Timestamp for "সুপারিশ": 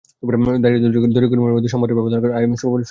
2.61-2.61